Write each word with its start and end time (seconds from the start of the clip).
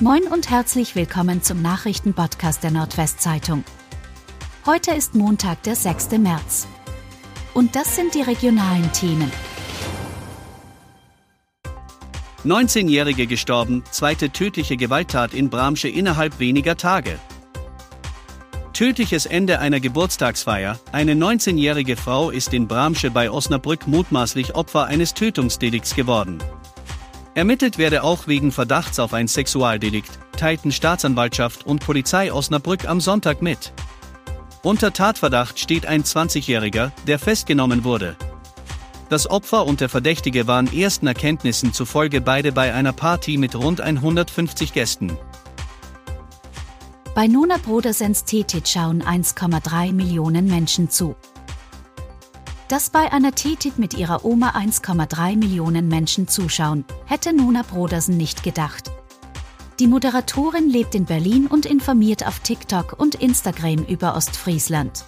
Moin 0.00 0.24
und 0.24 0.50
herzlich 0.50 0.96
willkommen 0.96 1.40
zum 1.40 1.62
Nachrichtenpodcast 1.62 2.64
der 2.64 2.72
Nordwestzeitung. 2.72 3.62
Heute 4.66 4.90
ist 4.90 5.14
Montag, 5.14 5.62
der 5.62 5.76
6. 5.76 6.10
März. 6.18 6.66
Und 7.54 7.76
das 7.76 7.94
sind 7.94 8.12
die 8.12 8.22
regionalen 8.22 8.90
Themen. 8.92 9.30
19-Jährige 12.44 13.28
gestorben, 13.28 13.84
zweite 13.88 14.30
tödliche 14.30 14.76
Gewalttat 14.76 15.32
in 15.32 15.48
Bramsche 15.48 15.88
innerhalb 15.88 16.40
weniger 16.40 16.76
Tage. 16.76 17.20
Tödliches 18.72 19.26
Ende 19.26 19.60
einer 19.60 19.78
Geburtstagsfeier. 19.78 20.80
Eine 20.90 21.14
19-jährige 21.14 21.96
Frau 21.96 22.30
ist 22.30 22.52
in 22.52 22.66
Bramsche 22.66 23.12
bei 23.12 23.30
Osnabrück 23.30 23.86
mutmaßlich 23.86 24.56
Opfer 24.56 24.86
eines 24.86 25.14
Tötungsdelikts 25.14 25.94
geworden. 25.94 26.38
Ermittelt 27.34 27.78
werde 27.78 28.04
auch 28.04 28.28
wegen 28.28 28.52
Verdachts 28.52 29.00
auf 29.00 29.12
ein 29.12 29.26
Sexualdelikt, 29.26 30.18
teilten 30.36 30.70
Staatsanwaltschaft 30.70 31.66
und 31.66 31.84
Polizei 31.84 32.32
Osnabrück 32.32 32.86
am 32.86 33.00
Sonntag 33.00 33.42
mit. 33.42 33.72
Unter 34.62 34.92
Tatverdacht 34.92 35.58
steht 35.58 35.84
ein 35.84 36.04
20-Jähriger, 36.04 36.92
der 37.08 37.18
festgenommen 37.18 37.82
wurde. 37.82 38.14
Das 39.10 39.28
Opfer 39.28 39.66
und 39.66 39.80
der 39.80 39.88
Verdächtige 39.88 40.46
waren 40.46 40.72
ersten 40.72 41.08
Erkenntnissen 41.08 41.72
zufolge 41.72 42.20
beide 42.20 42.52
bei 42.52 42.72
einer 42.72 42.92
Party 42.92 43.36
mit 43.36 43.56
rund 43.56 43.80
150 43.80 44.72
Gästen. 44.72 45.18
Bei 47.16 47.26
Nona 47.26 47.56
Brodersens 47.58 48.24
Tetit 48.24 48.68
schauen 48.68 49.02
1,3 49.02 49.92
Millionen 49.92 50.46
Menschen 50.46 50.88
zu. 50.88 51.16
Dass 52.74 52.90
bei 52.90 53.12
einer 53.12 53.32
Tetit 53.32 53.78
mit 53.78 53.94
ihrer 53.94 54.24
Oma 54.24 54.50
1,3 54.50 55.36
Millionen 55.36 55.86
Menschen 55.86 56.26
zuschauen, 56.26 56.84
hätte 57.06 57.32
Nona 57.32 57.62
Brodersen 57.62 58.16
nicht 58.16 58.42
gedacht. 58.42 58.90
Die 59.78 59.86
Moderatorin 59.86 60.68
lebt 60.68 60.96
in 60.96 61.04
Berlin 61.04 61.46
und 61.46 61.66
informiert 61.66 62.26
auf 62.26 62.40
TikTok 62.40 62.98
und 62.98 63.14
Instagram 63.14 63.84
über 63.84 64.16
Ostfriesland. 64.16 65.04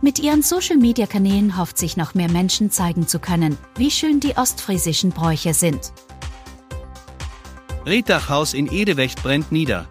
Mit 0.00 0.18
ihren 0.18 0.42
Social-Media-Kanälen 0.42 1.56
hofft 1.56 1.78
sich 1.78 1.96
noch 1.96 2.14
mehr 2.14 2.28
Menschen 2.28 2.72
zeigen 2.72 3.06
zu 3.06 3.20
können, 3.20 3.56
wie 3.76 3.92
schön 3.92 4.18
die 4.18 4.36
ostfriesischen 4.36 5.10
Bräuche 5.10 5.54
sind. 5.54 5.92
Reddachhaus 7.86 8.54
in 8.54 8.66
Edewecht 8.66 9.22
brennt 9.22 9.52
nieder. 9.52 9.86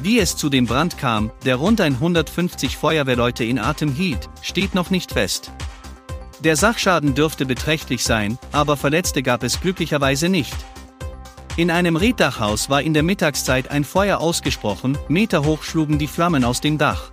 Wie 0.00 0.20
es 0.20 0.36
zu 0.36 0.48
dem 0.48 0.66
Brand 0.66 0.96
kam, 0.96 1.32
der 1.44 1.56
rund 1.56 1.80
150 1.80 2.76
Feuerwehrleute 2.76 3.44
in 3.44 3.58
Atem 3.58 3.92
hielt, 3.92 4.28
steht 4.42 4.74
noch 4.74 4.90
nicht 4.90 5.12
fest. 5.12 5.50
Der 6.40 6.54
Sachschaden 6.54 7.14
dürfte 7.14 7.46
beträchtlich 7.46 8.04
sein, 8.04 8.38
aber 8.52 8.76
Verletzte 8.76 9.24
gab 9.24 9.42
es 9.42 9.60
glücklicherweise 9.60 10.28
nicht. 10.28 10.56
In 11.56 11.72
einem 11.72 11.96
Reddachhaus 11.96 12.70
war 12.70 12.80
in 12.80 12.94
der 12.94 13.02
Mittagszeit 13.02 13.72
ein 13.72 13.82
Feuer 13.82 14.18
ausgesprochen, 14.18 14.96
meterhoch 15.08 15.64
schlugen 15.64 15.98
die 15.98 16.06
Flammen 16.06 16.44
aus 16.44 16.60
dem 16.60 16.78
Dach. 16.78 17.10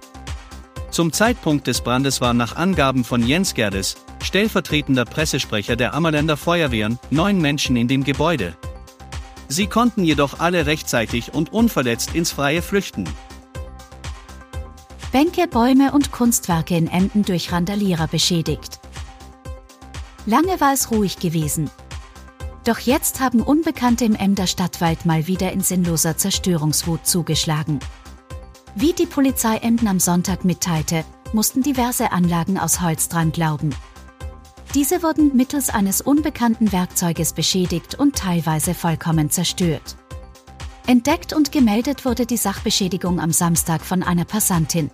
Zum 0.92 1.12
Zeitpunkt 1.12 1.66
des 1.66 1.82
Brandes 1.82 2.22
waren 2.22 2.38
nach 2.38 2.56
Angaben 2.56 3.04
von 3.04 3.26
Jens 3.26 3.56
Gerdes, 3.56 3.96
stellvertretender 4.24 5.06
Pressesprecher 5.06 5.76
der 5.76 5.96
Ammerländer 5.96 6.38
Feuerwehren, 6.38 7.00
neun 7.10 7.42
Menschen 7.42 7.76
in 7.76 7.88
dem 7.88 8.04
Gebäude. 8.04 8.56
Sie 9.48 9.68
konnten 9.68 10.04
jedoch 10.04 10.40
alle 10.40 10.66
rechtzeitig 10.66 11.34
und 11.34 11.54
unverletzt 11.54 12.16
ins 12.16 12.32
Freie 12.32 12.62
flüchten. 12.62 13.06
Bänke, 15.12 15.48
Bäume 15.48 15.94
und 15.94 16.12
Kunstwerke 16.12 16.76
in 16.76 16.88
Emden 16.88 17.24
durch 17.24 17.52
Randalierer 17.52 18.08
beschädigt. 18.08 18.80
Lange 20.26 20.60
war 20.60 20.74
es 20.74 20.92
ruhig 20.92 21.20
gewesen. 21.20 21.70
Doch 22.66 22.80
jetzt 22.80 23.20
haben 23.20 23.42
Unbekannte 23.42 24.06
im 24.06 24.16
Emder 24.16 24.48
Stadtwald 24.48 25.06
mal 25.06 25.28
wieder 25.28 25.52
in 25.52 25.62
sinnloser 25.62 26.18
Zerstörungswut 26.18 27.06
zugeschlagen. 27.06 27.80
Wie 28.74 28.92
die 28.92 29.06
Polizei 29.06 29.58
Emden 29.58 29.88
am 29.88 30.00
Sonntag 30.00 30.44
mitteilte, 30.44 31.06
mussten 31.32 31.62
diverse 31.62 32.12
Anlagen 32.12 32.58
aus 32.58 32.82
Holz 32.82 33.08
dran 33.08 33.32
glauben. 33.32 33.70
Diese 34.76 35.04
wurden 35.04 35.34
mittels 35.34 35.70
eines 35.70 36.02
unbekannten 36.02 36.74
Werkzeuges 36.74 37.32
beschädigt 37.32 37.96
und 37.96 38.18
teilweise 38.18 38.74
vollkommen 38.74 39.30
zerstört. 39.30 39.96
Entdeckt 40.86 41.32
und 41.32 41.54
gemeldet 41.54 42.04
wurde 42.04 42.26
die 42.26 42.36
Sachbeschädigung 42.36 43.22
am 43.22 43.32
Samstag 43.32 43.86
von 43.86 44.04
einer 44.04 44.26
Passantin. 44.26 44.92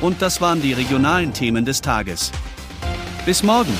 Und 0.00 0.20
das 0.20 0.40
waren 0.40 0.60
die 0.60 0.72
regionalen 0.72 1.32
Themen 1.32 1.64
des 1.64 1.80
Tages. 1.80 2.32
Bis 3.24 3.44
morgen! 3.44 3.72